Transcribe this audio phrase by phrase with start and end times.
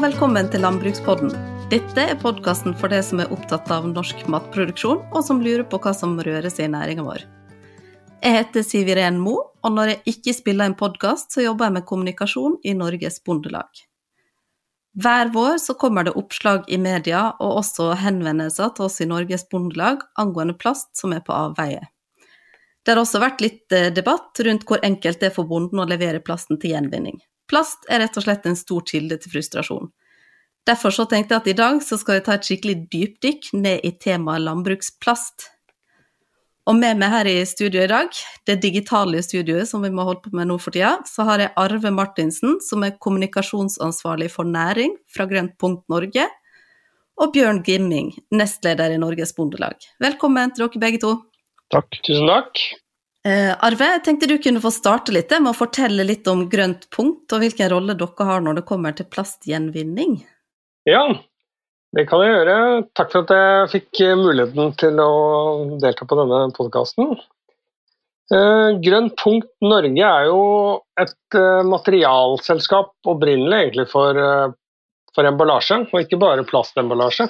[0.00, 1.28] velkommen til Landbrukspodden.
[1.68, 5.76] Dette er podkasten for deg som er opptatt av norsk matproduksjon, og som lurer på
[5.82, 7.26] hva som rører seg i næringa vår.
[8.24, 11.76] Jeg heter Siv Iren Mo, og når jeg ikke spiller en podkast, så jobber jeg
[11.76, 13.68] med kommunikasjon i Norges Bondelag.
[14.96, 19.44] Hver vår så kommer det oppslag i media, og også henvendelser til oss i Norges
[19.52, 21.90] Bondelag angående plast som er på avveie.
[22.80, 25.90] Det har også vært litt eh, debatt rundt hvor enkelt det er for bonden å
[25.90, 27.20] levere plasten til gjenvinning.
[27.50, 29.90] Plast er rett og slett en stor kilde til frustrasjon.
[30.70, 33.82] Derfor så tenkte jeg at i dag så skal vi ta et skikkelig dypdykk ned
[33.86, 35.48] i temaet landbruksplast.
[36.70, 38.14] Og med meg her i studio i dag,
[38.46, 41.54] det digitale studioet som vi må holde på med nå for tida, så har jeg
[41.58, 46.28] Arve Martinsen, som er kommunikasjonsansvarlig for næring fra Grønt punkt Norge,
[47.20, 49.74] og Bjørn Gimming, nestleder i Norges Bondelag.
[50.00, 51.16] Velkommen til dere begge to.
[51.74, 51.98] Takk.
[52.06, 52.62] Tusen takk.
[53.26, 56.86] Eh, Arve, jeg tenkte du kunne få starte litt med å fortelle litt om Grønt
[56.94, 60.20] punkt, og hvilken rolle dere har når det kommer til plastgjenvinning?
[60.90, 61.02] Ja,
[61.94, 62.54] det kan jeg gjøre.
[62.98, 65.10] Takk for at jeg fikk muligheten til å
[65.82, 67.12] delta på denne podkasten.
[68.30, 70.42] Grønn Grønt punkt Norge er jo
[71.02, 74.52] et eh, materialselskap opprinnelig egentlig for, eh,
[75.16, 77.26] for emballasje, og ikke bare plastemballasje.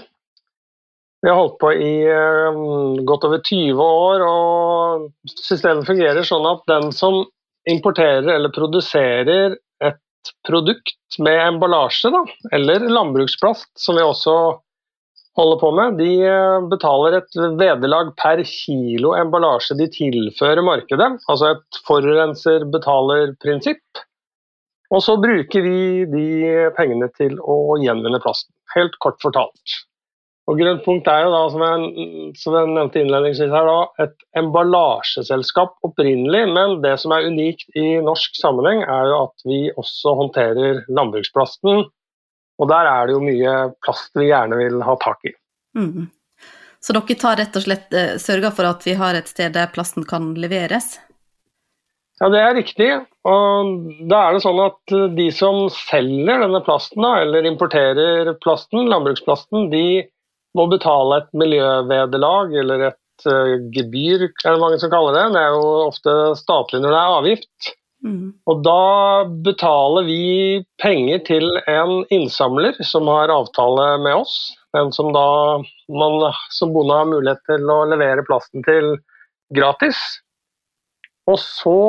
[1.21, 1.95] Vi har holdt på i
[3.09, 7.19] godt over 20 år, og systemet fungerer sånn at den som
[7.69, 9.59] importerer eller produserer
[10.47, 12.25] produkt med emballasje, da,
[12.57, 14.35] eller landbruksplast, som vi også
[15.39, 21.13] holder på med, de uh, betaler et vederlag per kilo emballasje de tilfører markedet.
[21.31, 24.05] Altså et forurenser betaler-prinsipp.
[24.91, 26.27] Og så bruker vi de
[26.75, 28.51] pengene til å gjenvinne plasten.
[28.75, 29.77] Helt kort fortalt.
[30.51, 32.07] Og Grønt punkt er jo da, som jeg,
[32.41, 36.41] som jeg nevnte innledningsvis her, da, et emballasjeselskap opprinnelig.
[36.51, 41.85] Men det som er unikt i norsk sammenheng, er jo at vi også håndterer landbruksplasten.
[42.61, 45.37] Og der er det jo mye plast vi gjerne vil ha tak i.
[45.79, 46.11] Mm.
[46.83, 49.71] Så dere tar rett og slett eh, sørger for at vi har et sted der
[49.71, 50.97] plasten kan leveres?
[52.21, 52.89] Ja, det er riktig.
[53.29, 53.75] Og
[54.11, 59.71] da er det sånn at de som selger denne plasten, da, eller importerer plasten, landbruksplasten,
[59.73, 59.85] de
[60.59, 65.27] må betale et miljøvederlag eller et uh, gebyr, er det mange som kaller det.
[65.35, 67.75] Det er jo ofte statlig når det er avgift.
[68.01, 68.33] Mm.
[68.49, 70.23] Og da betaler vi
[70.81, 74.39] penger til en innsamler som har avtale med oss.
[74.77, 75.27] Den som da
[75.91, 76.17] man
[76.55, 78.95] som bonde har mulighet til å levere plasten til
[79.55, 79.99] gratis.
[81.29, 81.81] Og så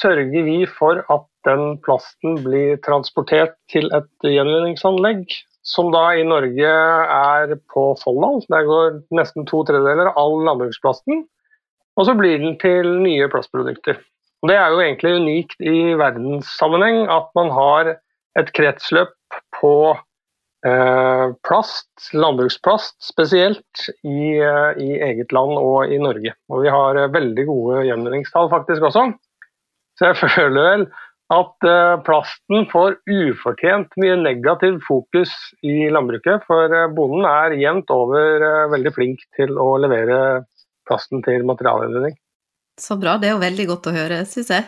[0.00, 5.26] sørger vi for at den plasten blir transportert til et gjenvinningsanlegg
[5.68, 8.40] som da i Norge er på Folldal.
[8.48, 11.26] Der går nesten to tredjedeler av all landbruksplasten.
[11.98, 13.98] Og så blir den til nye plastprodukter.
[14.42, 17.96] Og det er jo egentlig unikt i verdenssammenheng at man har
[18.38, 19.16] et kretsløp
[19.58, 19.74] på
[20.66, 26.36] eh, plast, landbruksplast spesielt, i, eh, i, eget land og i Norge.
[26.52, 29.08] Og vi har eh, veldig gode gjenvinningstall faktisk også.
[29.98, 30.86] Så jeg føler vel
[31.28, 35.32] at eh, plasten får ufortjent mye negativt fokus
[35.66, 36.46] i landbruket.
[36.48, 40.46] For eh, bonden er jevnt over eh, veldig flink til å levere
[40.88, 42.16] plasten til materialgjenvinning.
[42.80, 44.64] Så bra, det er jo veldig godt å høre, syns jeg.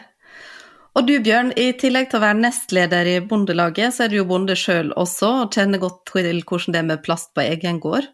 [0.99, 4.29] Og du Bjørn, i tillegg til å være nestleder i Bondelaget, så er du jo
[4.29, 8.11] bonde sjøl også, og kjenner godt til hvordan det er med plast på egen gård.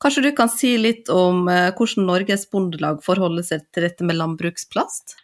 [0.00, 5.16] Kanskje du kan si litt om hvordan Norges Bondelag forholder seg til dette med landbruksplast?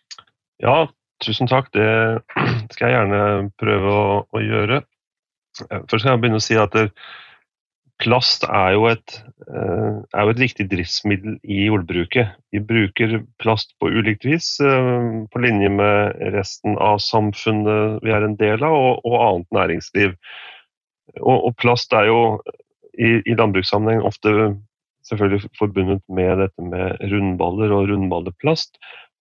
[0.65, 0.87] Ja,
[1.25, 2.21] Tusen takk, det
[2.75, 4.83] skal jeg gjerne prøve å, å gjøre.
[5.67, 6.89] Eh, først skal jeg begynne å si at det,
[8.03, 9.15] plast er jo, et,
[9.49, 12.35] eh, er jo, et, viktig driftsmiddel i jordbruket.
[12.53, 18.27] Vi bruker plast på ulikt vis, eh, på linje med resten av samfunnet vi er
[18.27, 20.17] en del av, og, og annet næringsliv.
[21.23, 22.21] Og, og, plast er jo
[22.99, 24.57] i, i landbrukssammenheng ofte
[25.07, 28.77] selvfølgelig forbundet med dette med rundballer og rundballeplast.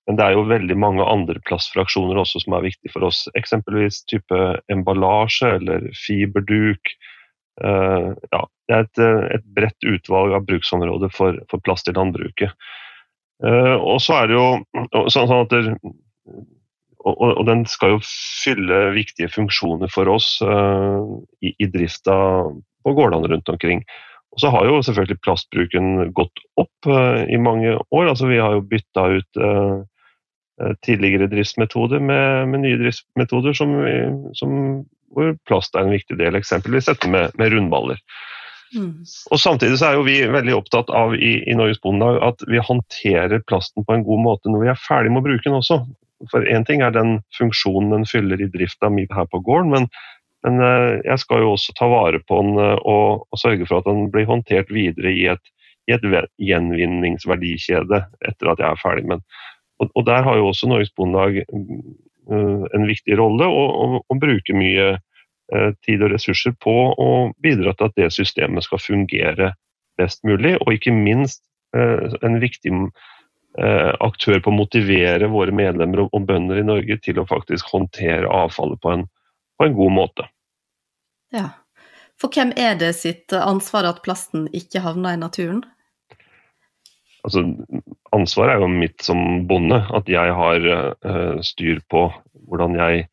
[0.05, 3.23] Men det er jo veldig mange andre plastfraksjoner også som er viktige for oss.
[3.37, 4.41] Eksempelvis type
[4.71, 6.93] emballasje eller fiberduk.
[7.63, 9.03] Uh, ja, det er et,
[9.37, 12.53] et, bredt utvalg av bruksområder for, for plast i landbruket.
[13.43, 15.63] Uh, og så er det jo sånn at det,
[17.05, 21.01] og, og, den skal jo fylle viktige funksjoner for oss uh,
[21.41, 22.15] i, i drifta
[22.85, 23.81] på gårdene rundt omkring.
[24.35, 26.89] Og så har jo selvfølgelig plastbruken gått opp
[27.31, 28.09] i mange år.
[28.11, 29.77] altså Vi har jo bytta ut Eh,
[30.85, 33.73] tidligere driftsmetoder med, med nye driftsmetoder som,
[34.39, 34.53] som,
[35.11, 37.99] hvor plast er en viktig del, eksempelvis dette med, med rundballer.
[38.75, 39.03] Mm.
[39.31, 42.63] Og Samtidig så er jo vi veldig opptatt av i, i Norges Bondelag at vi
[42.63, 45.81] håndterer plasten på en god måte når vi er ferdig med å bruke den også.
[46.31, 49.89] For Én ting er den funksjonen den fyller i drifta mi her på gården, men
[50.45, 50.61] men
[51.01, 54.27] jeg skal jo også ta vare på den og, og sørge for at den blir
[54.29, 55.41] håndtert videre i et,
[55.89, 56.05] i et
[56.37, 59.39] gjenvinningsverdikjede etter at jeg er ferdig med den.
[59.79, 64.57] Og, og Der har jo også Norges Bondelag en viktig rolle, og, og, og bruker
[64.57, 64.95] mye
[65.85, 67.09] tid og ressurser på å
[67.43, 69.51] bidra til at det systemet skal fungere
[69.99, 71.43] best mulig, og ikke minst
[71.75, 72.71] en viktig
[73.57, 78.27] Eh, aktør på å motivere våre medlemmer og bønder i Norge til å faktisk håndtere
[78.27, 79.05] avfallet på en,
[79.55, 80.25] på en god måte.
[81.31, 81.53] Ja.
[82.19, 85.63] For hvem er det sitt ansvar at plasten ikke havner i naturen?
[87.25, 87.41] Altså,
[88.13, 89.19] ansvaret er jo mitt som
[89.49, 92.07] bonde, at jeg har uh, styr på
[92.45, 93.07] hvordan jeg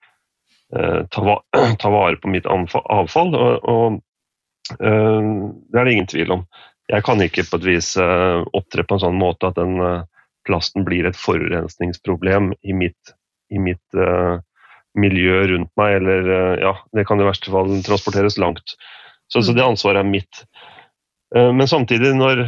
[0.76, 1.38] uh, tar, va
[1.80, 3.32] tar, vare på mitt avfall.
[3.32, 5.32] Og, og uh,
[5.72, 6.46] det er det ingen tvil om.
[6.92, 9.78] Jeg kan ikke på et vis opptre på en sånn måte at den
[10.46, 13.14] plasten blir et forurensningsproblem i mitt,
[13.52, 14.40] i mitt uh,
[14.98, 18.76] miljø rundt meg, eller uh, ja, det kan i verste fall transporteres langt.
[19.28, 19.46] Så, mm.
[19.46, 20.44] så det ansvaret er mitt.
[21.36, 22.44] Uh, men samtidig, når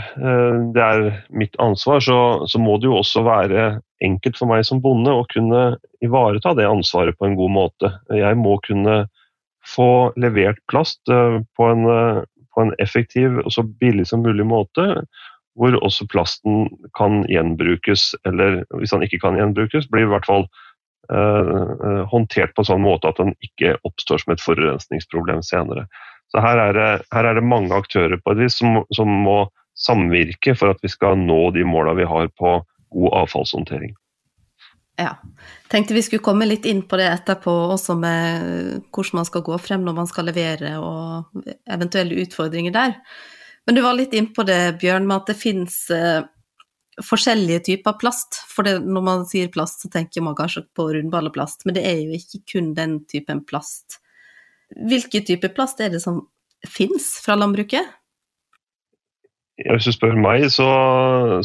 [0.75, 2.19] det er mitt ansvar, så,
[2.51, 3.69] så, må det jo også være
[4.05, 7.93] enkelt for meg som bonde å kunne ivareta det ansvaret på en god måte.
[8.13, 9.05] Jeg må kunne
[9.65, 11.87] få levert plast på en,
[12.53, 15.07] på en effektiv og så billig som mulig måte
[15.57, 16.67] hvor også plasten
[16.99, 20.49] kan gjenbrukes, eller hvis den ikke kan gjenbrukes, blir i hvert fall
[22.11, 25.87] håndtert på en sånn måte at den ikke oppstår som et forurensningsproblem senere.
[26.35, 29.45] Så her er det, her er det mange aktører på et vis som, som, må
[29.79, 32.57] samvirke for at vi skal nå de måla vi har på
[32.95, 33.93] god avfallshåndtering.
[34.99, 35.13] Ja.
[35.71, 39.59] Tenkte vi skulle komme litt inn på det etterpå, også med hvordan man skal gå
[39.63, 42.95] frem når man skal levere og eventuelle utfordringer der.
[43.67, 46.27] Men du var litt inn på det, Bjørn, med at det finnes eh,
[47.03, 48.43] forskjellige typer plast.
[48.51, 52.03] For det, når man sier plast, så tenker man kanskje på rundballeplast, men det er
[52.03, 54.01] jo ikke kun den typen plast.
[54.75, 56.25] Hvilke typer plast er det som
[56.67, 57.93] finnes fra landbruket?
[59.55, 60.67] Hvis du spør meg, så,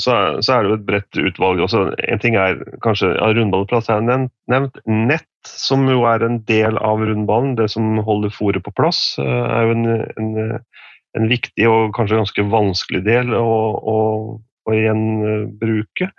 [0.02, 1.60] så, er, det jo et bredt utvalg.
[1.62, 4.80] Også, en ting er kanskje ja, Rundballeplast er nevnt.
[4.90, 9.46] Nett, som jo er en del av rundballen, det som holder fôret på plass, eh,
[9.54, 9.86] er jo en,
[10.18, 10.64] en
[11.18, 13.48] en viktig og kanskje ganske vanskelig del å,
[13.78, 13.98] å,
[14.70, 16.10] å gjenbruke.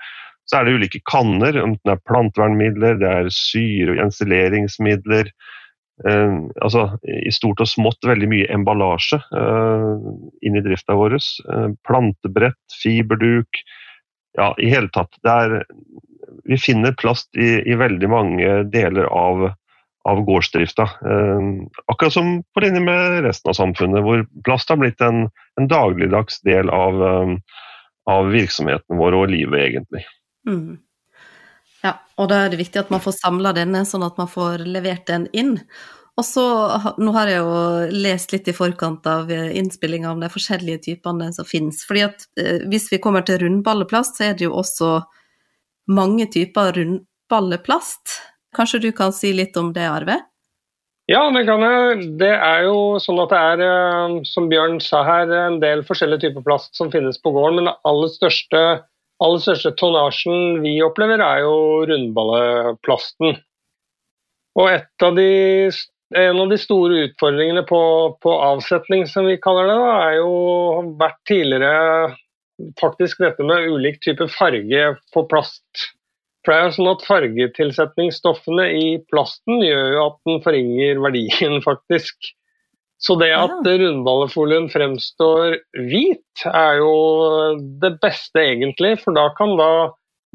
[0.51, 5.31] Så er det ulike kanner, enten det er plantevernmidler, det er syre- og ensileringsmidler.
[6.09, 10.11] Eh, altså, I stort og smått veldig mye emballasje eh,
[10.47, 11.19] inn i drifta vår.
[11.19, 13.63] Eh, plantebrett, fiberduk.
[14.39, 15.13] Ja, i hele tatt.
[15.29, 15.61] Er,
[16.49, 19.51] vi finner plast i, i veldig mange deler av
[20.09, 20.87] av gårdsdrifta.
[21.93, 25.27] Akkurat som på linje med resten av samfunnet, hvor plast har blitt en,
[25.61, 27.03] en dagligdags del av,
[28.09, 30.07] av, virksomheten vår og livet, egentlig.
[30.49, 30.79] Mm.
[31.85, 34.67] Ja, og da er det viktig at man får samla denne, sånn at man får
[34.69, 35.57] levert den inn.
[36.21, 36.45] Og så,
[37.01, 41.31] Nå har jeg jo lest litt i forkant av eh, innspillinga om de forskjellige typene
[41.33, 41.85] som finnes.
[41.89, 42.27] fordi at
[42.69, 44.99] Hvis vi kommer til rundballeplast, så er det jo også
[45.91, 48.19] mange typer rundballeplast.
[48.57, 50.19] Kanskje du kan si litt om det, Arve?
[51.11, 52.05] Ja, det kan jeg.
[52.21, 56.29] Det er jo sånn at det er, eh, som Bjørn sa her, en del forskjellige
[56.29, 57.57] typer plast som finnes på gården.
[57.59, 58.61] Men det aller største,
[59.21, 61.55] aller største tonnasjen vi opplever, er jo
[61.91, 63.39] rundballeplasten.
[64.59, 64.73] Og
[65.07, 65.29] av de,
[66.19, 67.83] en av de store utfordringene på,
[68.23, 70.35] på, avsetning, som vi kaller det, er jo
[71.01, 72.17] vært tidligere
[72.81, 75.87] faktisk dette med ulik type farge på plast.
[76.45, 81.59] For det er jo sånn at Fargetilsetningsstoffene i plasten gjør jo at den forringer verdien,
[81.69, 82.33] faktisk.
[83.01, 85.57] Så det at rundballefolien fremstår
[85.89, 86.95] hvit, er jo
[87.81, 88.99] det beste, egentlig.
[89.01, 89.71] For da kan da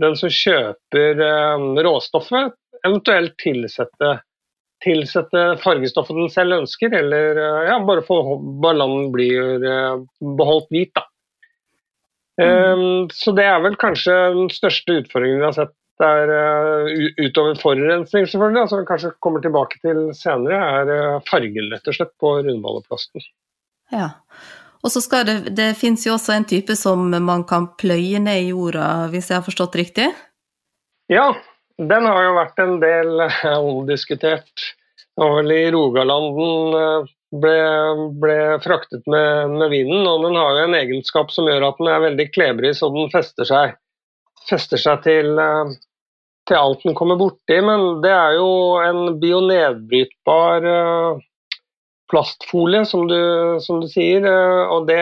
[0.01, 2.55] den som kjøper eh, råstoffet,
[2.85, 4.15] eventuelt tilsette,
[4.83, 8.19] tilsette fargestoffet den selv ønsker, eller eh, ja, bare få
[8.63, 10.01] ballongen blir eh,
[10.41, 11.05] beholdt hvit, da.
[12.35, 12.49] Mm.
[12.51, 16.89] Um, så det er vel kanskje den største utfordringen vi har sett det er uh,
[17.23, 21.87] utover forurensning, selvfølgelig, som altså vi kanskje kommer tilbake til senere, er uh, fargen rett
[21.87, 23.23] og slett på rundballeplasten.
[23.95, 24.09] Ja,
[24.83, 28.43] og så skal det, det finnes jo også en type som man kan pløye ned
[28.43, 30.09] i jorda, hvis jeg har forstått riktig?
[31.11, 31.29] Ja,
[31.79, 34.71] den har jo vært en del uh, omdiskutert.
[35.15, 37.05] Det var vel i Rogalanden
[37.39, 37.55] ble,
[38.19, 41.91] ble, fraktet med, med vinden, og den har jo en egenskap som gjør at den
[41.93, 43.77] er veldig klebrig, så den fester seg
[44.49, 45.75] fester seg til, eh,
[46.49, 47.59] til alt den kommer borti.
[47.65, 48.49] Men det er jo
[48.83, 51.23] en bionedbrytbar eh,
[52.11, 53.21] plastfolie, som du,
[53.65, 54.25] som du sier.
[54.25, 55.01] Eh, og det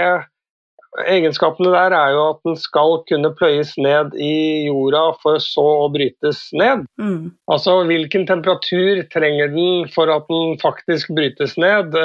[1.09, 5.87] egenskapene der er jo at den skal kunne pløyes ned i jorda for så å
[5.89, 6.83] brytes ned.
[7.01, 7.31] Mm.
[7.49, 11.97] Altså hvilken temperatur trenger den for at den faktisk brytes ned?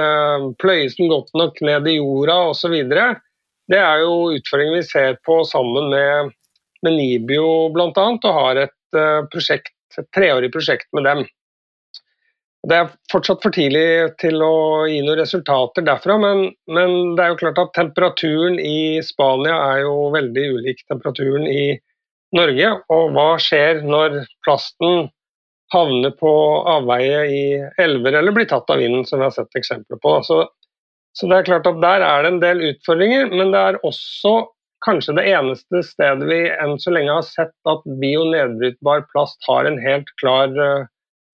[0.63, 2.79] Pløyes den godt nok ned i jorda osv.?
[3.69, 6.33] Det er jo utfordringen vi ser på sammen med,
[6.87, 7.91] med Nibio bl.a.
[7.95, 11.27] og har et, uh, prosjekt, et treårig prosjekt med dem.
[12.69, 17.31] Det er fortsatt for tidlig til å gi noen resultater derfra, men, men, det er
[17.33, 21.79] jo klart at temperaturen i Spania er jo veldig ulik temperaturen i
[22.35, 22.73] Norge.
[22.93, 25.09] Og hva skjer når plasten
[25.73, 26.33] havner på
[26.69, 27.43] avveie i
[27.81, 30.19] elver eller blir tatt av vinden, som vi har sett eksempler på.
[30.27, 30.43] Så,
[31.17, 34.35] så det er klart at der er det en del utfordringer, men det er også
[34.85, 39.79] kanskje det eneste stedet vi enn så lenge har sett at bionedbrytbar plast har en
[39.83, 40.87] helt klar uh,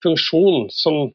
[0.05, 1.11] funksjon som,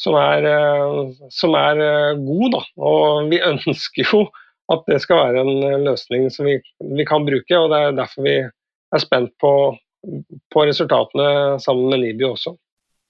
[0.00, 2.56] som, er, uh, som er, uh, god.
[2.56, 2.62] Da.
[2.92, 4.24] Og vi ønsker jo
[4.72, 6.58] at det skal være en løsning som vi,
[6.96, 7.56] vi kan bruke.
[7.56, 9.52] og Det er derfor vi er spent på,
[10.52, 12.52] på resultatene sammen med Nibio også.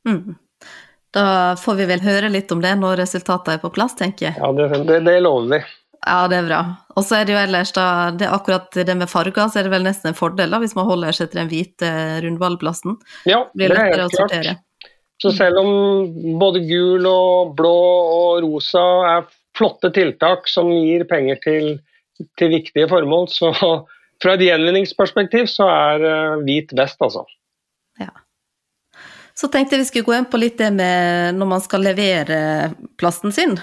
[0.06, 0.36] Mm.
[1.14, 4.38] Da får vi vel høre litt om det når resultatet er på plass, tenker jeg.
[4.38, 5.60] Ja, det, det, det lover vi.
[6.06, 6.60] Ja, det er bra.
[6.96, 9.66] Og så er det jo ellers da, det er akkurat det med farger, så er
[9.66, 11.90] det vel nesten en fordel da, hvis man holder seg til den hvite
[12.24, 12.96] rundballplassen.
[13.28, 14.64] Ja, det er helt klart.
[15.18, 15.68] Så selv om
[16.38, 17.74] både gul og blå
[18.14, 18.84] og rosa
[19.16, 19.24] er
[19.58, 21.72] flotte tiltak som gir penger til,
[22.38, 23.50] til viktige formål, så
[24.22, 27.24] fra et gjenvinningsperspektiv så er uh, hvit best, altså.
[27.98, 28.12] Ja.
[29.38, 32.38] Så tenkte jeg vi skulle gå inn på litt det med når man skal levere
[32.98, 33.58] plasten sin.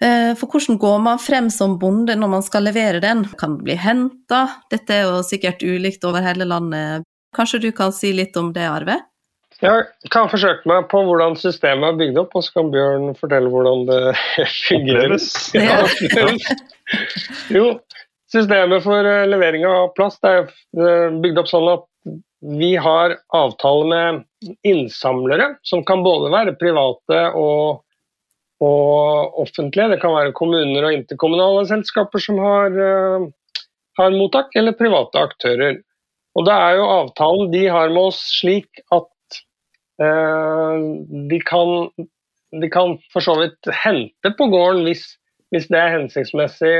[0.00, 3.26] Eh, for hvordan går man frem som bonde når man skal levere den?
[3.36, 4.46] Kan den bli henta?
[4.72, 7.04] Dette er jo sikkert ulikt over hele landet.
[7.36, 8.96] Kanskje du kan si litt om det, Arve?
[9.60, 13.52] Jeg kan forsøke meg på hvordan systemet er bygd opp, og så kan Bjørn fortelle
[13.52, 14.00] hvordan det
[14.68, 15.16] fungerer.
[15.60, 15.84] Ja.
[17.52, 17.66] jo,
[18.32, 21.86] systemet for eh, levering av plast er eh, bygd opp sånn at
[22.40, 27.82] vi har avtale med innsamlere, som kan både være private og,
[28.60, 29.88] og offentlige.
[29.94, 33.30] Det kan være kommuner og interkommunale selskaper som har, uh,
[34.00, 35.80] har mottak, eller private aktører.
[36.38, 39.08] Og det er jo avtalen de har med oss slik at
[40.00, 40.76] Eh,
[41.30, 41.90] de kan,
[42.60, 45.02] de kan for så vidt hente på gården hvis,
[45.52, 46.76] hvis det er hensiktsmessig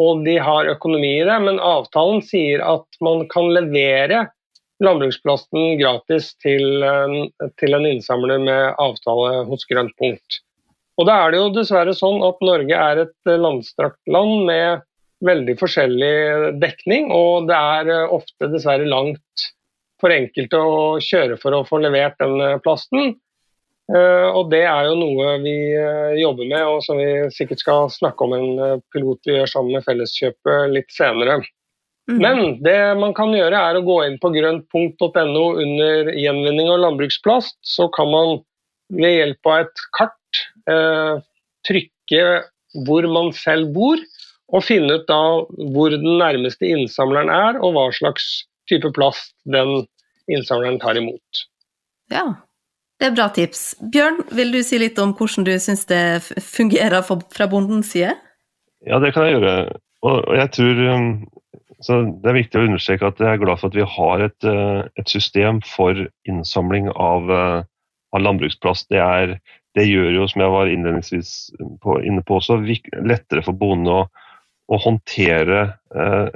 [0.00, 4.24] og de har økonomi i det, men avtalen sier at man kan levere
[4.82, 6.82] landbruksplasten gratis til,
[7.60, 10.40] til en innsamler med avtale hos Grønt punkt.
[11.00, 14.82] Og da er det jo dessverre sånn at Norge er et landstrakt land med
[15.24, 16.14] veldig forskjellig
[16.60, 19.48] dekning, og det er ofte dessverre langt
[20.02, 23.14] for enkelte å kjøre for å få levert den eh, plasten.
[23.92, 27.90] Eh, og Det er jo noe vi eh, jobber med, og som vi sikkert skal
[27.92, 31.42] snakke om en pilot vi gjør sammen med Felleskjøpet litt senere.
[32.10, 32.18] Mm.
[32.18, 37.60] Men det man kan gjøre er å gå inn på grøntpunkt.no under gjenvinning av landbruksplast.
[37.62, 38.40] Så kan man
[38.92, 40.21] ved hjelp av et kart eh,
[41.66, 42.24] trykke
[42.86, 44.00] hvor man selv bor,
[44.52, 45.20] og finne ut da
[45.74, 49.84] hvor den nærmeste innsamleren er, og hva slags type plast den
[50.30, 51.44] innsamleren tar imot.
[52.12, 52.26] Ja,
[53.00, 53.72] det er bra tips.
[53.92, 58.14] Bjørn, vil du si litt om hvordan du syns det fungerer fra bondens side?
[58.86, 59.72] Ja, det kan jeg gjøre.
[60.02, 61.10] Og jeg tror um,
[61.82, 64.82] Det er viktig å understreke at jeg er glad for at vi har et, uh,
[64.98, 65.98] et system for
[66.30, 67.62] innsamling av, uh,
[68.14, 68.86] av landbruksplast.
[68.90, 69.36] Det, er,
[69.76, 71.30] det, gjør jo, som jeg var innledningsvis
[71.82, 72.58] på, inne på også,
[73.00, 74.02] lettere for bonden å
[74.72, 75.62] å håndtere
[75.94, 76.28] eh,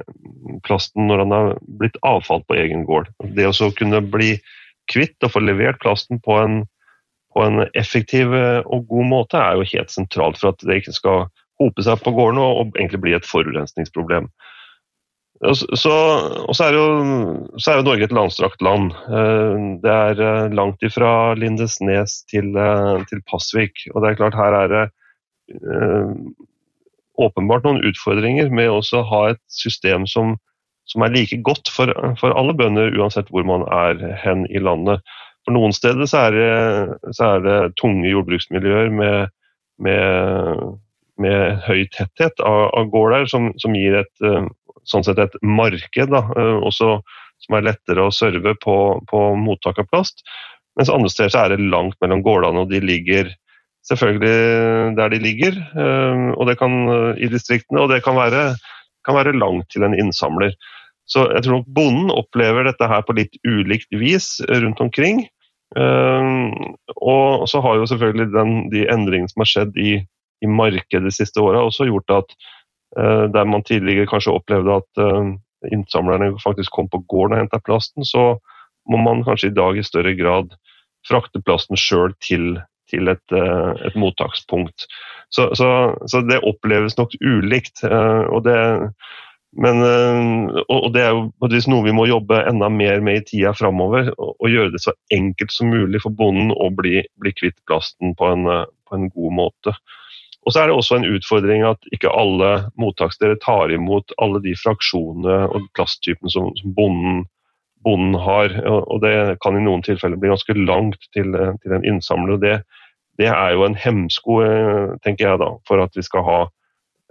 [0.67, 3.11] plasten når den har blitt avfall på egen gård.
[3.37, 4.37] Det å kunne bli
[4.93, 6.59] kvitt og få levert plasten på en,
[7.35, 10.97] på en, effektiv eh, og god måte, er jo helt sentralt for at det ikke
[10.99, 11.27] skal
[11.63, 14.29] hope seg på gården og, og egentlig bli et forurensningsproblem.
[15.37, 15.93] Så,
[16.49, 16.85] og så er, jo,
[17.61, 18.95] så er, jo, Norge et landstrakt land.
[19.13, 22.57] Eh, det er eh, langt ifra Lindesnes til,
[23.11, 23.85] til Pasvik.
[23.93, 24.85] Og det er klart her er det
[27.17, 30.35] åpenbart noen utfordringer med å ha et system som,
[30.91, 35.05] som er like godt for, for, alle bønder, uansett hvor man er hen i landet.
[35.47, 36.51] For Noen steder så er det,
[37.15, 39.33] så er det tunge jordbruksmiljøer med,
[39.83, 40.63] med,
[41.23, 44.27] med høy tetthet av, av gårder, som, som, gir et,
[44.87, 46.23] sånn sett et marked da,
[46.63, 47.01] også,
[47.45, 48.77] som er lettere å serve på,
[49.11, 50.23] på mottak av plast.
[50.77, 53.33] Mens andre steder så er det langt mellom gårdene, og de ligger
[53.87, 58.49] selvfølgelig der de ligger eh, og det kan, eh, i distriktene, og det kan være,
[59.07, 60.55] kan være langt til en innsamler.
[61.07, 65.23] Så jeg tror nok bonden opplever dette her på litt ulikt vis rundt omkring.
[65.79, 66.33] Eh,
[66.97, 69.97] og så har jo selvfølgelig den, de endringene som har skjedd i,
[70.43, 72.37] i markedet de siste åra, også gjort at
[72.97, 75.01] der man tidligere kanskje opplevde at
[75.69, 78.39] innsamlerne faktisk kom på gården og henta plasten, så
[78.89, 80.55] må man kanskje i dag i større grad
[81.05, 82.57] frakte plasten sjøl til,
[82.89, 84.87] til et, et, mottakspunkt.
[85.29, 85.69] Så, så,
[86.09, 87.85] så, det oppleves nok ulikt.
[87.85, 88.57] og det
[89.57, 93.55] men, eh, og det er jo noe vi må jobbe enda mer med i tida
[93.57, 94.11] framover.
[94.19, 98.33] Og gjøre det så enkelt som mulig for bonden å bli, bli kvitt plasten på
[98.35, 99.77] en, eh, på en, god måte.
[100.47, 104.55] Og så er det også en utfordring at ikke alle mottakssteder tar imot alle de
[104.61, 107.25] fraksjonene og plasttypene som, som bonden,
[107.83, 108.55] bonden, har.
[108.63, 112.37] Og det kan i noen tilfeller bli ganske langt til, til en innsamler.
[112.37, 112.61] og det,
[113.19, 116.39] det er jo en hemsko, eh, tenker jeg da, for at vi skal ha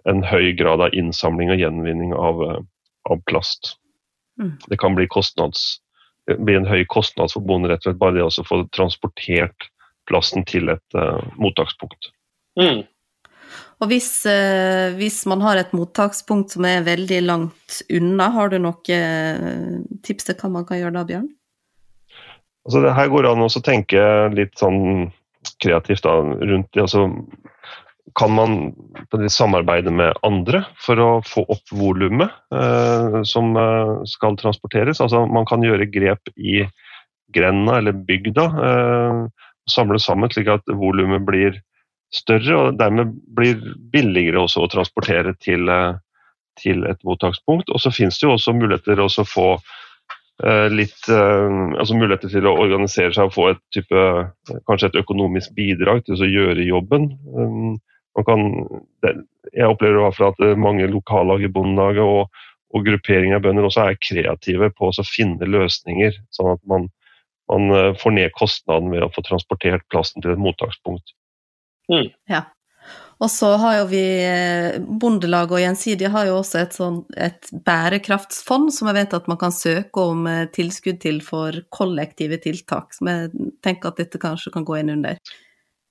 [0.09, 2.59] en høy grad av innsamling og gjenvinning av, eh,
[3.11, 3.75] av plast.
[4.39, 4.55] Mm.
[4.69, 8.47] Det kan bli, bli, en høy kostnad for bonden rett og slett bare det å
[8.47, 9.71] få transportert
[10.05, 12.11] plasten til et uh, mottakspunkt.
[12.59, 12.83] Mm.
[13.83, 18.59] Og hvis, uh, hvis, man har et mottakspunkt som er veldig langt unna, har du
[18.63, 21.27] noen uh, tips til hva man kan gjøre da, Bjørn?
[22.65, 25.11] Altså, det her går an å tenke litt sånn
[25.61, 26.85] kreativt da, rundt det.
[26.85, 27.05] Altså,
[28.15, 28.73] kan man
[29.29, 35.01] samarbeide med andre for å få opp volumet eh, som eh, skal transporteres.
[35.03, 36.63] Altså, man kan gjøre grep i
[37.35, 38.45] grenda eller bygda.
[38.69, 39.21] Eh,
[39.69, 41.59] samle sammen slik at volumet blir
[42.15, 43.61] større og dermed blir
[43.93, 45.97] billigere også å transportere til, eh,
[46.61, 47.71] til et mottakspunkt.
[47.71, 49.49] Og så finnes det jo også muligheter å få
[50.43, 54.05] eh, litt eh, altså muligheter til å organisere seg og få et type,
[54.69, 57.11] kanskje et økonomisk bidrag til å gjøre jobben.
[58.15, 58.43] Man kan,
[59.03, 62.45] jeg opplever i hvert fall at mange lokallag i Bondelaget og,
[62.75, 66.87] og grupperinger av bønder også er kreative på å finne løsninger, sånn at man,
[67.51, 71.11] man, får ned kostnaden ved å få transportert plasten til et mottakspunkt.
[71.91, 72.11] Mm.
[72.31, 72.43] Ja.
[73.23, 77.47] Og så har jo vi eh, Bondelaget og Gjensidige har jo også et, sånn, et
[77.65, 83.09] bærekraftsfond som jeg vet at man kan søke om tilskudd til for kollektive tiltak, som
[83.11, 83.31] jeg
[83.63, 85.15] tenker at dette kanskje kan gå inn under.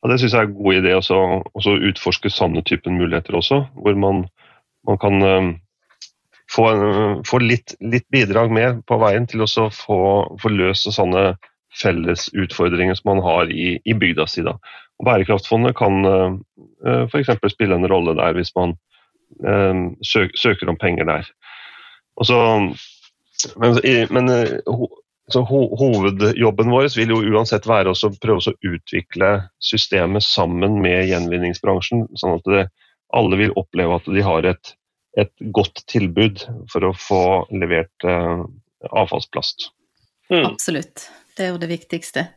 [0.05, 3.97] Ja, Det syns jeg er en god idé å utforske sånne typen muligheter også, hvor
[3.97, 4.27] man,
[4.85, 5.49] man kan um,
[6.53, 6.69] få,
[7.25, 9.99] få litt, litt, bidrag med på veien til å få,
[10.41, 11.35] få løst sånne
[11.75, 14.45] felles utfordringer som man har i, i bygda si.
[15.03, 16.37] Bærekraftfondet kan uh,
[16.87, 17.33] uh f.eks.
[17.51, 18.77] spille en rolle der hvis man
[19.43, 21.31] uh, søk, søker om penger der.
[22.23, 22.39] Så,
[23.59, 23.81] men,
[24.15, 24.87] men uh,
[25.33, 29.31] så ho Hovedjobben vår vil jo uansett være å prøve å utvikle
[29.63, 32.65] systemet sammen med gjenvinningsbransjen, sånn at det,
[33.15, 34.75] alle vil oppleve at de har et,
[35.17, 37.23] et, godt tilbud for å få
[37.57, 38.45] levert uh,
[38.93, 39.71] avfallsplast.
[40.29, 40.45] Mm.
[40.51, 42.29] Absolutt, det er jo det viktigste.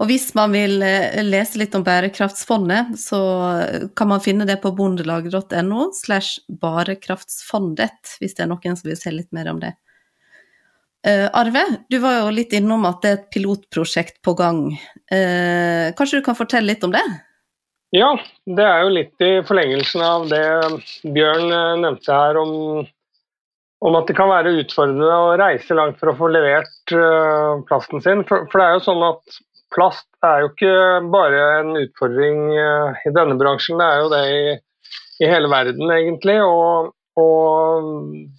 [0.00, 3.20] Og hvis man vil eh, lese litt om Bærekraftsfondet, så
[3.98, 9.12] kan man finne det på bondelag.no slash barekraftsfondet, hvis det er noen som vil se
[9.14, 9.74] litt mer om det.
[11.02, 14.68] Uh, Arve, du var jo litt innom at det er et pilotprosjekt på gang.
[15.10, 17.02] Uh, kanskje du kan fortelle litt om det?
[17.90, 18.12] Ja,
[18.46, 20.44] det er jo litt i forlengelsen av det
[21.02, 22.52] Bjørn eh, nevnte her om,
[23.84, 26.94] om at det kan være utfordrende å reise langt for å få levert
[27.68, 28.22] plasten sin.
[28.30, 29.36] For, for, det er jo sånn at
[29.74, 30.74] plast er jo ikke
[31.12, 34.42] bare en utfordring i denne bransjen, det er jo det i,
[35.24, 36.40] i hele verden egentlig.
[36.44, 37.88] og og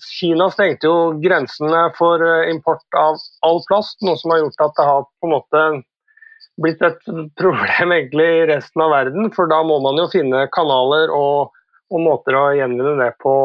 [0.02, 4.80] Kina stengte jo grensene for eh, import av all plast, noe som har gjort at
[4.80, 5.66] det har på en måte
[6.64, 9.30] blitt et problem egentlig i resten av verden.
[9.36, 11.54] For da må man jo finne kanaler og,
[11.94, 13.36] og måter å gjenvinne det på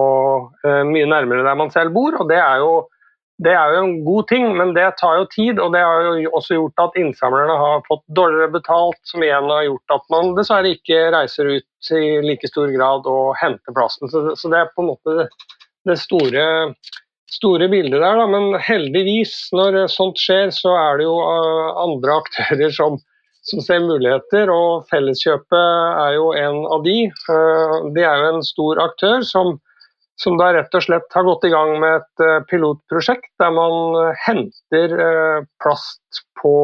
[0.49, 2.17] uh, mye nærmere der man selv bor.
[2.17, 2.87] og det er jo
[3.39, 5.61] det er jo en god ting, men det tar jo tid.
[5.63, 9.67] Og det har jo også gjort at innsamlerne har fått dårligere betalt, som igjen har
[9.69, 14.11] gjort at man dessverre ikke reiser ut i like stor grad og henter plassen.
[14.11, 15.29] Så, det er på en måte det,
[15.87, 16.49] det store,
[17.31, 18.19] store, bildet der.
[18.19, 18.27] Da.
[18.35, 22.99] Men heldigvis, når sånt skjer, så er det jo uh, andre aktører som,
[23.47, 26.99] som ser muligheter, og Felleskjøpet er jo en av de.
[27.07, 29.61] Det de er jo en stor aktør som
[30.23, 33.99] som da rett og slett har gått i gang med et eh, pilotprosjekt der man
[34.01, 36.55] eh, henter eh, plast på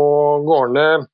[0.46, 1.06] gårdene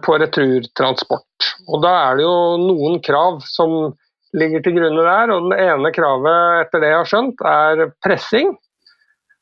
[0.00, 1.46] på returtransport.
[1.68, 3.90] Og Da er det jo noen krav som
[4.32, 5.28] ligger til grunne der.
[5.34, 8.54] og Det ene kravet etter det jeg har skjønt, er pressing.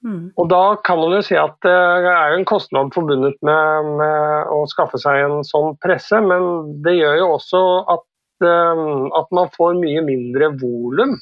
[0.02, 0.32] Mm.
[0.34, 1.76] Og Da kan man jo si at det
[2.10, 6.96] er jo en kostnad forbundet med, med å skaffe seg en sånn presse, men det
[6.98, 7.62] gjør jo også
[7.94, 11.14] at, at man får mye mindre volum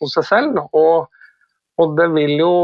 [0.00, 0.58] hos seg selv.
[0.72, 1.06] Og,
[1.78, 2.54] og, det vil jo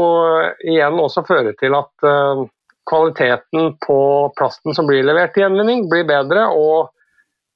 [0.65, 2.43] igjen også føre til at eh,
[2.89, 3.99] kvaliteten på
[4.37, 6.49] plasten som blir levert til gjenvinning, blir bedre.
[6.51, 6.91] Og,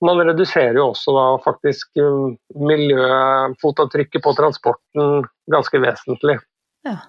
[0.05, 2.35] man reduserer jo også da faktisk um,
[2.69, 6.37] miljøfotavtrykket på transporten ganske vesentlig.
[6.85, 6.99] Ja.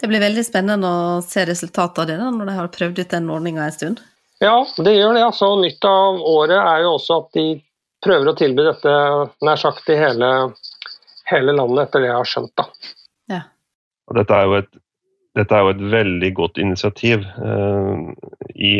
[0.00, 3.12] Det blir veldig spennende å se resultatet av det da, når de har prøvd ut
[3.14, 4.02] den ordninga en stund.
[4.42, 5.22] Ja, det gjør det.
[5.28, 5.52] altså.
[5.60, 7.46] Nytt av året er jo også at de
[8.02, 8.94] prøver å tilby dette
[9.46, 10.30] nær sagt i hele,
[11.32, 12.54] hele landet, etter det jeg har skjønt.
[12.58, 12.94] da.
[13.32, 13.42] Ja.
[14.10, 14.72] Og dette er jo et
[15.38, 18.00] dette er jo et veldig godt initiativ eh,
[18.52, 18.72] i,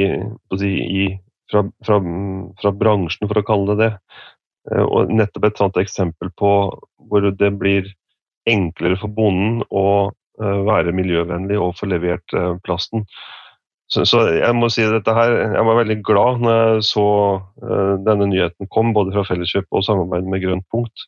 [0.61, 1.07] si, i,
[1.49, 1.99] fra, fra,
[2.61, 3.93] fra, bransjen, for å kalle det det.
[4.71, 6.51] Eh, og nettopp et sånt eksempel på
[7.09, 7.89] hvor det blir
[8.49, 13.07] enklere for bonden å eh, være miljøvennlig og få levert eh, plasten.
[13.93, 17.09] Så, så, jeg må si dette her, jeg var veldig glad når jeg så
[17.61, 21.05] uh, denne nyheten kom, både fra Felleskjøp og samarbeid med Grønt punkt.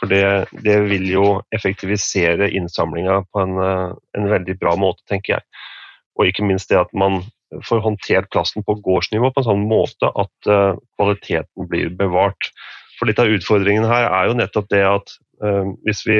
[0.00, 0.24] For det,
[0.64, 5.64] det vil jo effektivisere innsamlinga på en, uh, en, veldig bra måte, tenker jeg.
[6.18, 7.22] Og ikke minst det at man
[7.66, 12.52] får håndtert plasten på gårdsnivå på en sånn måte at uh, kvaliteten blir bevart.
[12.98, 15.18] For litt av utfordringen her er jo nettopp det at
[15.88, 16.16] hvis vi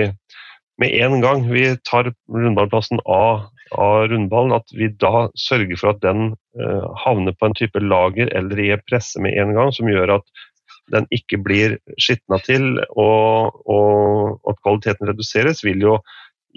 [0.81, 6.03] med en gang vi tar rundballplassen av av rundballen, at vi da sørger for at
[6.03, 9.91] den uh, havner på en type lager eller i en presse med en gang, som
[9.91, 10.43] gjør at
[10.93, 15.99] den ikke blir skitna til og, og, at kvaliteten reduseres, vil jo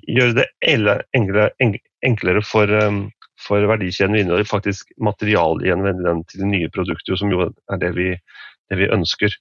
[0.09, 0.47] gjøre det
[2.03, 3.05] enklere, for, um,
[3.39, 8.09] for verdikjeden vinner og faktisk materialgjenvende den til nye produkter, som jo er det vi,
[8.71, 9.37] det vi ønsker.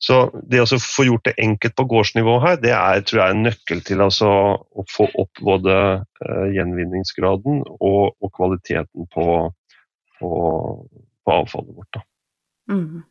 [0.00, 3.42] Så det å få gjort det enkelt på gårdsnivå her, det er tror jeg, en
[3.44, 9.26] nøkkel til altså, å få opp både uh, gjenvinningsgraden og, og kvaliteten på,
[10.16, 10.30] på,
[10.88, 12.00] på, avfallet vårt.
[12.72, 13.02] Mm.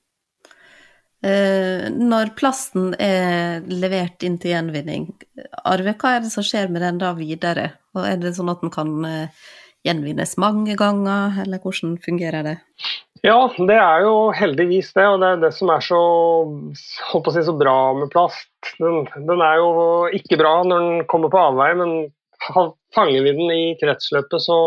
[1.19, 5.10] Uh, når plasten er levert inn til gjenvinning,
[5.67, 7.73] Arve, hva er det som skjer med den da videre?
[7.97, 9.49] Og er det sånn at den kan uh,
[9.88, 12.58] gjenvinnes mange ganger, eller hvordan fungerer det?
[13.25, 15.99] Ja, det er jo heldigvis det, og det er det som er så,
[16.79, 18.51] si, så bra med plast.
[18.79, 19.71] Den, den, er jo
[20.15, 21.97] ikke bra når den kommer på avvei, men
[22.95, 24.60] fanger vi den i kretsløpet, så,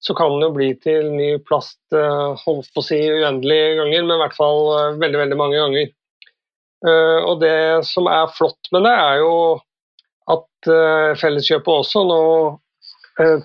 [0.00, 4.04] så kan den jo bli til ny plast eh, holdt på å si uendelige ganger,
[4.04, 5.90] men i hvert fall eh, veldig, veldig mange ganger.
[6.86, 7.58] Eh, og det
[7.88, 9.32] som er flott med det, er jo
[10.28, 10.68] at
[11.16, 12.22] Felleskjøpet også nå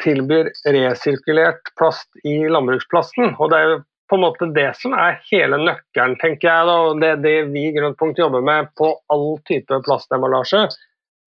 [0.03, 3.37] tilbyr resirkulert plast i landbruksplasten.
[3.39, 3.77] Og det er jo
[4.11, 6.67] på en måte det som er hele nøkkelen, tenker jeg.
[6.67, 6.75] Da.
[6.89, 10.65] og Det, det vi i Grønt jobber med på all type plastemballasje,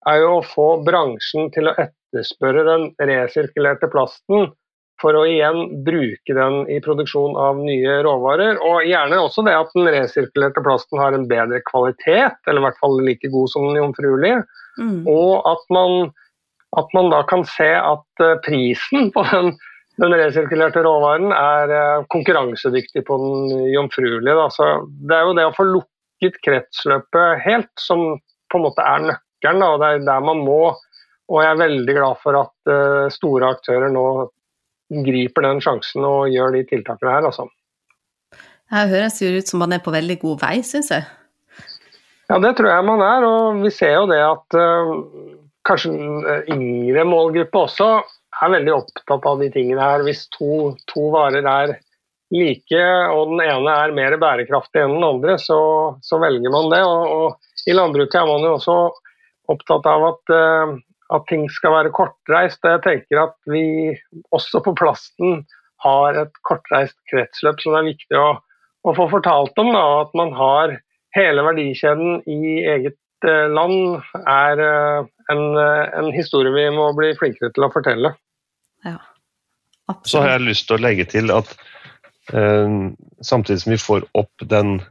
[0.07, 4.51] er jo å få bransjen til å etterspørre den resirkulerte plasten
[5.01, 8.57] for å igjen bruke den i produksjon av nye råvarer.
[8.65, 12.79] Og gjerne også det at den resirkulerte plasten har en bedre kvalitet, eller i hvert
[12.81, 14.41] fall like god som den jomfruelige.
[14.81, 15.03] Mm.
[15.09, 16.09] Og at man
[16.75, 19.53] at man da kan se at eh, prisen på den,
[20.01, 24.49] den resirkulerte råvaren er eh, konkurransedyktig på den jomfruelige.
[24.55, 24.67] Så
[25.07, 28.09] det er jo det å få lukket kretsløpet helt som
[28.51, 30.61] på en måte er nøkkelen, og det er der man må.
[31.27, 34.03] Og jeg er veldig glad for at uh, store aktører nå
[34.89, 37.47] griper den sjansen og gjør de tiltakene her, altså.
[38.71, 41.07] Her høres jo ut som man er på veldig god vei, syns jeg.
[42.27, 43.25] Ja, det tror jeg man er.
[43.27, 44.93] Og vi ser jo det at uh,
[45.67, 47.89] kanskje en eh, yngre målgruppe også
[48.37, 50.03] er veldig opptatt av de tingene her.
[50.07, 51.77] Hvis to, to, varer er
[52.35, 55.59] like og den ene er mer bærekraftig enn den andre, så,
[56.03, 56.83] så velger man det.
[56.83, 58.77] Og, og, I landbruket er man jo også
[59.51, 60.75] opptatt av at, uh,
[61.13, 62.59] at ting skal være kortreist.
[62.63, 63.63] og Jeg tenker at vi
[64.35, 65.41] også på plasten
[65.83, 68.29] har et kortreist kretsløp som det er viktig å,
[68.87, 69.73] å få fortalt om.
[69.75, 70.77] Da, at man har
[71.17, 77.13] hele verdikjeden i eget uh, land er uh, en, eh, en, historie vi må bli
[77.19, 78.13] flinkere til å fortelle.
[78.85, 78.97] Ja.
[80.07, 81.53] Så har jeg lyst til å legge til at
[82.35, 82.77] eh,
[83.23, 84.87] samtidig som vi får opp den eh,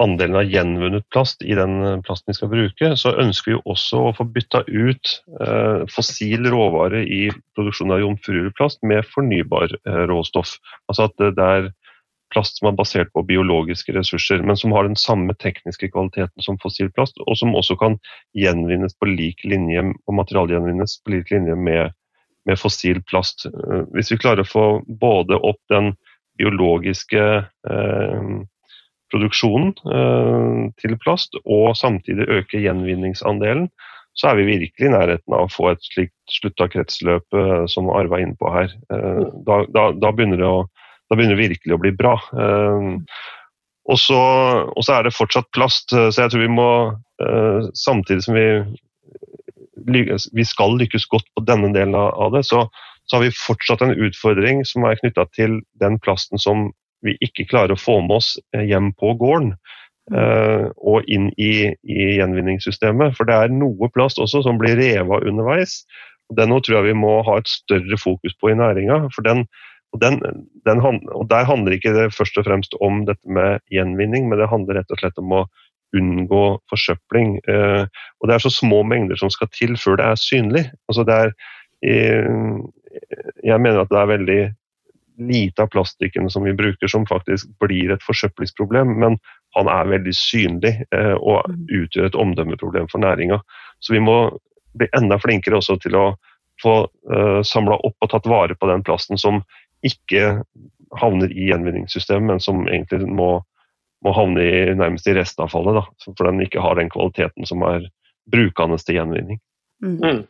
[0.00, 4.00] andelen av gjenvunnet plast i den eh, plasten vi skal bruke, så ønsker vi også
[4.00, 5.14] å få bytta ut
[5.44, 10.56] eh, fossil råvare i produksjonen av jomfruelig plast med fornybar eh, råstoff.
[10.88, 11.68] Altså at det er
[12.34, 16.58] plast som er basert på biologiske ressurser, men som har den samme tekniske kvaliteten som
[16.62, 17.98] fossil plast, og som også kan
[18.38, 21.94] gjenvinnes på lik linje, og materialgjenvinnes på lik linje med,
[22.48, 23.46] med fossil plast.
[23.52, 25.92] Eh, hvis vi klarer å få både opp den
[26.40, 28.34] biologiske eh,
[29.14, 33.68] produksjonen eh, til plast, og samtidig øke gjenvinningsandelen,
[34.14, 37.90] så er vi virkelig i nærheten av å få et slikt slutta kretsløp eh, som
[37.94, 38.74] Arve er inne på her.
[38.94, 40.64] Eh, da, da, da begynner det å
[41.12, 42.14] da begynner det virkelig å bli bra.
[43.92, 44.20] Og så,
[44.64, 46.70] og så, er det fortsatt plast, så jeg tror vi må
[47.76, 50.06] Samtidig som vi,
[50.40, 52.64] vi skal lykkes godt på denne delen av det, så,
[53.04, 56.70] så har vi fortsatt en utfordring som er knytta til den plasten som
[57.04, 59.54] vi ikke klarer å få med oss hjem på gården.
[60.12, 63.14] Uh, og inn i, i, gjenvinningssystemet.
[63.16, 65.78] For det er noe plast også som blir revet underveis.
[66.28, 68.98] og Den tror jeg vi må ha et større fokus på i næringa.
[69.08, 69.46] Og, den,
[70.68, 74.50] den, og Der handler ikke det først og fremst om dette med gjenvinning, men det
[74.52, 75.46] handler rett og slett om å
[75.96, 77.38] unngå forsøpling.
[77.48, 77.88] Uh,
[78.20, 80.64] og Det er så små mengder som skal til før det er synlig.
[80.90, 81.32] Altså det er,
[81.88, 82.60] uh,
[83.40, 84.40] jeg mener at det er veldig
[85.18, 89.18] lite av plastikken som vi bruker som faktisk blir et forsøplingsproblem, men
[89.54, 91.66] han er veldig synlig eh, og mm.
[91.82, 93.40] utgjør et omdømmeproblem for næringa.
[93.80, 94.16] Så vi må
[94.74, 96.06] bli enda flinkere også til å
[96.62, 96.76] få
[97.14, 99.42] eh, samla opp og tatt vare på den plasten som
[99.86, 100.40] ikke
[100.98, 103.30] havner i gjenvinningssystemet, men som egentlig må,
[104.04, 105.80] må havne i, nærmest i restavfallet.
[105.80, 107.88] Da, for den ikke har den kvaliteten som er
[108.30, 109.42] brukende til gjenvinning.
[109.84, 110.24] Mm.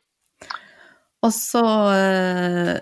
[1.25, 2.75] Og så uh,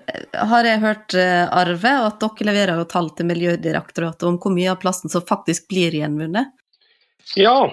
[0.51, 4.73] har jeg hørt, uh, Arve, at dere leverer jo tall til Miljødirektoratet om hvor mye
[4.73, 6.51] av plasten som faktisk blir gjenvunnet?
[7.39, 7.71] Ja,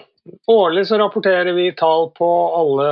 [0.51, 2.29] årlig så rapporterer vi tall på
[2.59, 2.91] alle,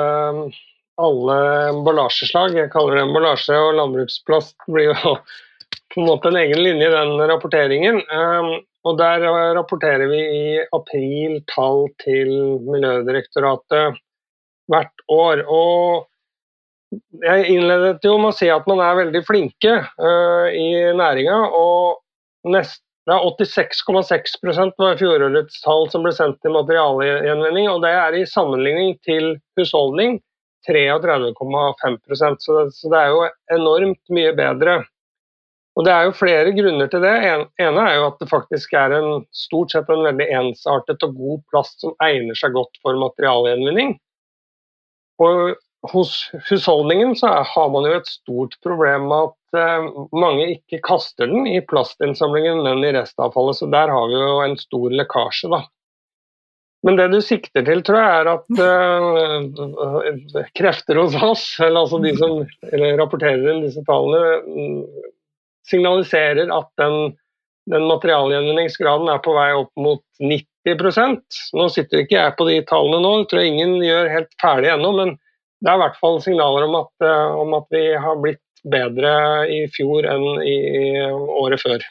[0.98, 1.38] alle
[1.76, 2.58] emballasjeslag.
[2.58, 5.14] Jeg kaller det emballasje, og landbruksplast blir jo
[5.94, 8.02] på en måte en egen linje i den rapporteringen.
[8.10, 8.52] Um,
[8.88, 9.22] og der
[9.54, 12.30] rapporterer vi i april tall til
[12.66, 13.98] Miljødirektoratet
[14.72, 15.44] hvert år.
[15.46, 16.08] og
[17.24, 21.40] jeg innledet jo med å si at man er veldig flinke uh, i næringa.
[21.58, 27.70] Og nest, det er 86,6% var fjorårets tall som ble sendt til materialgjenvinning.
[27.72, 30.20] Og det er i sammenligning til husholdning
[30.68, 34.82] 33,5 så, så det er jo enormt mye bedre.
[35.78, 37.14] Og Det er jo flere grunner til det.
[37.30, 41.14] En ene er jo at det faktisk er en stort sett en veldig ensartet og
[41.20, 43.94] god plast som egner seg godt for materialgjenvinning.
[45.22, 50.82] Og hos husholdningen så har man jo et stort problem med at eh, mange ikke
[50.86, 53.60] kaster den i plastinnsamlingen, men i restavfallet.
[53.60, 55.64] Så der har vi jo en stor lekkasje, da.
[56.86, 62.00] Men det du sikter til, tror jeg, er at uh, krefter hos oss, eller altså
[62.04, 62.44] de som
[63.02, 65.08] rapporterer inn disse tallene, mm,
[65.68, 67.16] signaliserer at den,
[67.74, 73.02] den materialgjenvinningsgraden er på vei opp mot 90% Nå sitter ikke jeg på de tallene
[73.04, 74.94] nå, det tror jeg ingen gjør helt ferdig ennå.
[75.02, 75.18] men
[75.64, 79.14] det er i hvert fall signaler om at, eh, om at vi har blitt bedre
[79.54, 80.58] i fjor enn i
[81.08, 81.86] året før.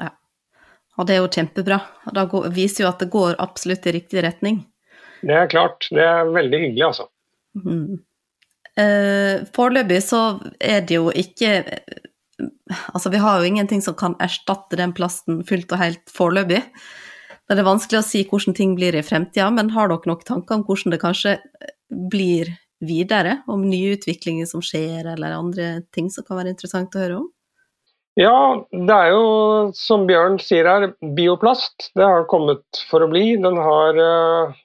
[0.00, 0.10] Ja,
[0.96, 1.80] og det er jo kjempebra.
[2.14, 4.62] Det viser jo at det går absolutt i riktig retning.
[5.22, 5.88] Det er klart.
[5.94, 7.08] Det er veldig hyggelig, altså.
[7.58, 7.98] Mm.
[8.78, 10.22] Eh, foreløpig så
[10.62, 11.64] er det jo ikke
[12.94, 16.60] Altså, vi har jo ingenting som kan erstatte den plasten fullt og helt foreløpig.
[17.48, 20.58] Det er vanskelig å si hvordan ting blir i fremtida, men har dere nok tanker
[20.58, 21.32] om hvordan det kanskje
[22.12, 22.52] blir
[22.84, 27.18] videre, om nye utviklinger som skjer, eller andre ting som kan være interessant å høre
[27.22, 27.28] om?
[28.18, 29.26] Ja, det er jo
[29.78, 31.92] som Bjørn sier her, bioplast.
[31.94, 33.36] Det har kommet for å bli.
[33.38, 34.56] Den har eh,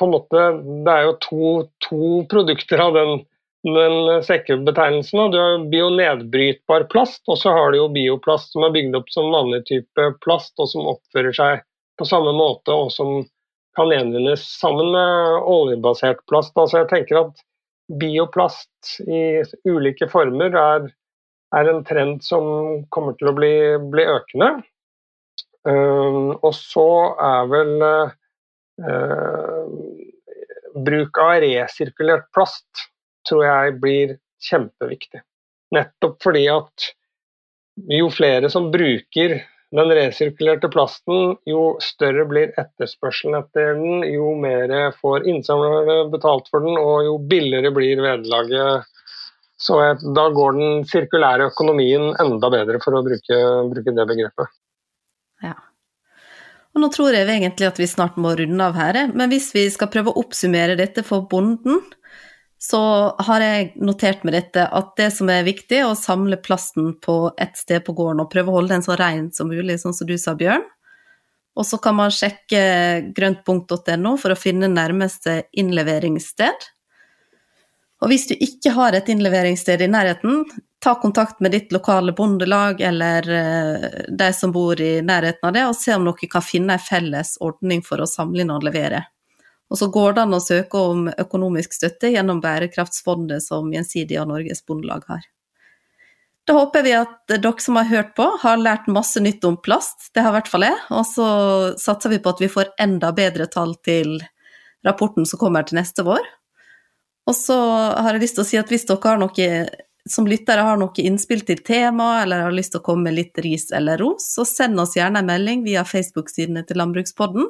[0.00, 0.46] på en måte
[0.86, 1.50] Det er jo to,
[1.84, 3.20] to produkter av den,
[3.68, 5.20] den sekkebetegnelsen.
[5.34, 9.32] Du har bionedbrytbar plast, og så har du jo bioplast som er bygd opp som
[9.36, 11.64] vanlig type plast, og som oppfører seg
[12.00, 13.20] på samme måte, og som
[13.76, 16.56] kan gjenvinnes sammen med oljebasert plast.
[16.56, 17.44] Altså jeg tenker at
[17.88, 20.86] bioplast i ulike former er,
[21.56, 23.54] er, en trend som kommer til å bli,
[23.92, 24.50] bli økende.
[25.64, 26.88] Uh, og så
[27.24, 29.68] er vel uh,
[30.84, 32.88] bruk av resirkulert plast
[33.28, 35.22] tror jeg blir kjempeviktig.
[35.74, 36.90] Nettopp fordi at
[37.90, 39.38] jo flere som bruker
[39.74, 46.62] den resirkulerte plasten, jo større blir etterspørselen etter den, jo mer får innsamlerne betalt for
[46.62, 48.86] den, og jo billigere blir vederlaget.
[49.58, 49.78] Så
[50.14, 53.40] da går den sirkulære økonomien enda bedre, for å bruke,
[53.72, 54.54] bruke det begrepet.
[55.42, 55.56] Ja.
[56.74, 59.66] Og nå tror jeg egentlig at vi snart må runde av her, men hvis vi
[59.70, 61.82] skal prøve å oppsummere dette for bonden,
[62.64, 62.80] så
[63.18, 67.16] har jeg notert med dette at det som er viktig, er å samle plasten på
[67.40, 70.08] ett sted på gården og prøve å holde den så ren som mulig, sånn som
[70.08, 70.64] du sa, Bjørn.
[71.54, 72.62] Og så kan man sjekke
[73.14, 76.70] grøntpunkt.no for å finne nærmeste innleveringssted.
[78.02, 80.42] Og hvis du ikke har et innleveringssted i nærheten,
[80.82, 85.68] ta kontakt med ditt lokale bondelag eller eh, de som bor i nærheten av det,
[85.68, 89.04] og se om dere kan finne en felles ordning for å samle inn og levere.
[89.72, 94.30] Og så går det an å søke om økonomisk støtte gjennom Bærekraftsfondet som Gjensidige og
[94.34, 95.24] Norges Bondelag har.
[96.44, 100.10] Da håper vi at dere som har hørt på, har lært masse nytt om plast.
[100.12, 100.76] Det har i hvert fall jeg.
[100.92, 101.28] Og så
[101.80, 104.18] satser vi på at vi får enda bedre tall til
[104.84, 106.20] rapporten som kommer til neste vår.
[107.24, 109.48] Og så har jeg lyst til å si at hvis dere har noe,
[110.04, 113.40] som lyttere har noe innspill til tema, eller har lyst til å komme med litt
[113.40, 117.48] ris eller ros, så send oss gjerne en melding via Facebook-sidene til Landbrukspodden.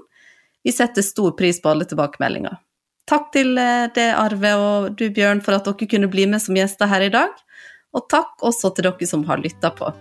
[0.65, 2.57] Vi setter stor pris på alle tilbakemeldinger.
[3.09, 6.57] Takk til eh, det, Arve og du, Bjørn, for at dere kunne bli med som
[6.57, 7.37] gjester her i dag.
[7.95, 9.93] Og takk også til dere som har lytta på.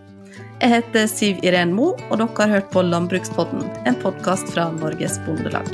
[0.61, 5.19] Jeg heter Siv Iren Mo, og dere har hørt på Landbrukspodden, en podkast fra Norges
[5.27, 5.69] Bondelag.